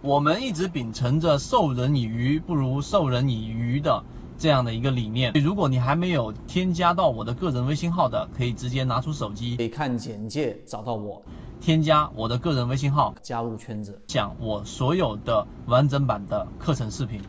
[0.00, 4.04] 我们一直秉承着授人以鱼不如授人以渔的
[4.38, 5.32] 这样的一个理念。
[5.42, 11.20] 如果你还没有添加到我的个人微信号的，可以直接拿出手机，可以看简介找到我，
[11.60, 17.20] 添加我的个人微信号，加入圈子，讲我所有的完整版的课程视频。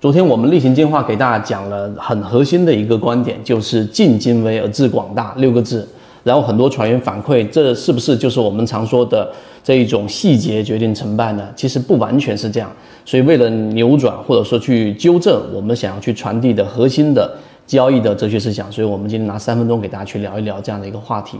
[0.00, 5.88] 昨天我们例行进化给大家讲了很核心的一个观点，就是尽精微而致广大六个字。
[6.24, 9.32] 然后很多船员反馈，这是不是就是我们常说的
[9.68, 11.46] 这一种细节决定成败呢？
[11.54, 12.72] 其实不完全是这样。
[13.04, 17.30] 所以为了扭转或者说去纠正我们想要去传递的核心的
[17.66, 21.36] 交易的哲学思想，所以我们今天拿三分钟给大家去聊一聊这样的一个话题。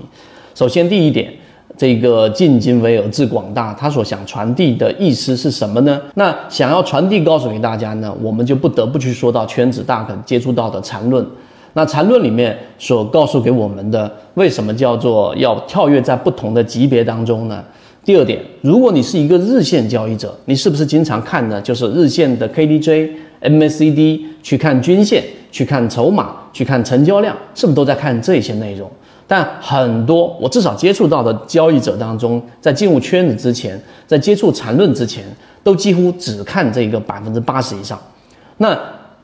[0.54, 1.32] 首先第一点，
[1.78, 5.98] 这个尽精微而致广大，他所想传递的意思是什么呢？
[6.12, 11.26] 那想要传递告诉给大家呢，我们就不得不去说到圈子大可接触到的缠论。
[11.72, 17.64] 那缠论里面所告诉给我们的，为什么叫做要跳跃在不同的级别当中呢？
[18.08, 23.10] 第二点，如果你是一个日线交易者，你是不是经常看的就是日线的 KDJ、
[23.42, 28.90] MACD，去看均线，去看筹码，去看成交量，是不是都在看这些内容？
[29.26, 35.22] 但很多我至少接触到的交易者当中，在进入圈子之前，在接触缠论之前，
[35.62, 38.00] 都几乎只看这个百分之八十以上。
[38.56, 38.74] 那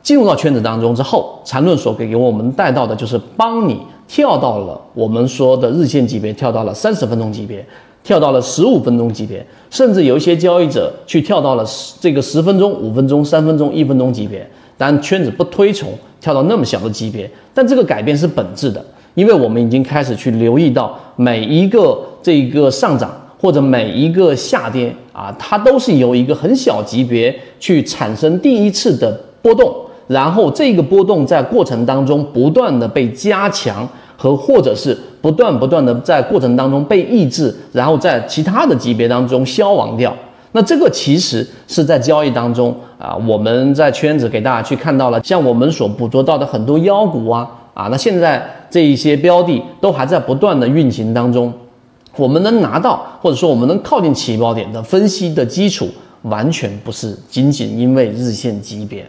[0.03, 7.67] 进入到圈子当中之后，缠论所给给我们带到的就是帮你跳到了我们说的日线级别，跳到了三十分钟级别，
[8.05, 14.49] 跳到了十五分钟级别，甚至有一些交易者去跳到了十这个十分钟、五分钟、三分钟、一分钟级别。
[14.77, 15.89] 但圈子不推崇
[16.21, 23.11] 跳到那么小的级别，但这个改变是本质的，因为我们已经开始去留意到每一个这个上涨
[23.41, 29.73] 或者每一个下跌啊，它都是由一个很小级别去产生第一次的波动。
[30.09, 34.95] 然后这个波动在过程当中不断的被加强和或者是
[35.25, 40.15] 不断不断的在过程当中被抑制，然后在其他的级别当中消亡掉。
[40.53, 51.51] 那这个其实是在交易当中啊，我们在圈子给大家去看到了，像我们所捕捉到的很多妖股啊啊，那现在这一些标的都还在不断的运行当中，
[52.19, 55.89] 我们能拿到或者说我们能靠近起爆点的分析的基础，
[56.25, 59.07] 完全不是仅仅因为日线级别。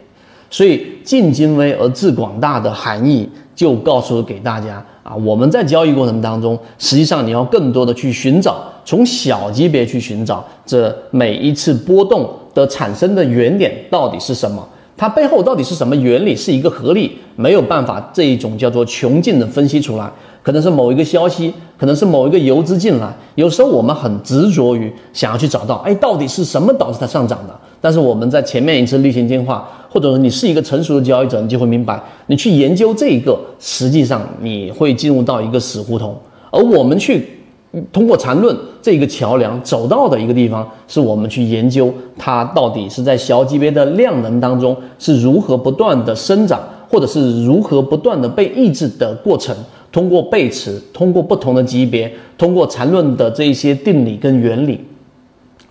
[0.50, 14.68] 所以，进精微而致广大的含义，就告诉给大家啊，我们在交易过程当中，实际上你要更多的去寻找，从小级别去寻找这每一次波动的产生的原点到底是什么，
[14.98, 20.12] 它背后到底是什么原理，是一个合力，没有办法这一种叫做穷尽的分析出来，
[20.42, 27.56] 可能是某一个消息，可能是某一个游资进来，有时候我们很执着于想要去找到，哎，到底是什么导致它上涨的？
[27.80, 36.18] 但是我们在前面一次例行进化，或者说你是一个成熟的交易者，你就会明白，你去研究这一个，实际上你会进入到一个死胡同。
[36.50, 37.28] 而我们去
[37.92, 46.60] 通过缠论这个桥梁走到的一个地方，是我们去研究它到底是在小级别的量能当中是如何不断的生长，
[46.90, 49.56] 或者是如何不断的被抑制的过程。
[49.92, 54.80] 通过背驰，通过不同的级别，通过缠论的这一些定理跟原理。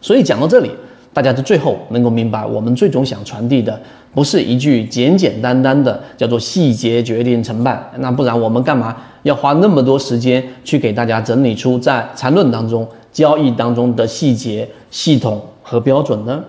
[0.00, 0.70] 所以讲到这里。
[1.14, 3.80] 大家在最后能够明白，我们最终想传递的
[4.12, 16.44] 不是一句简简单单的叫做“细节决定成败”，那不然我们干嘛要花那么多时间去给大家整理出在缠论当中、交易当中的细节、系统和标准呢？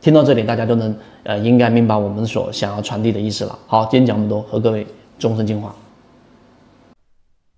[0.00, 3.58] 听到这里，大家都能呃应该明白我们所想要传递的意思了。
[3.66, 4.86] 好，今天讲这么多，和各位
[5.18, 5.74] 终身进化。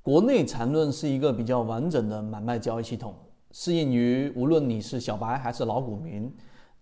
[0.02, 3.14] 国内缠论是一个比较完整的买卖交易系统。
[3.52, 6.32] 适应于无论你是小白还是老股民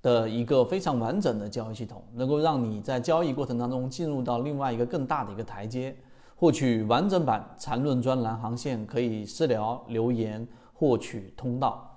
[0.03, 5.97] 的一个非常完整的交易系统，能够让你在交易过程当中进入到另外一个更大的一个台阶。
[6.37, 11.88] 获取完整版缠论专栏航线，可以私聊留言获取通道。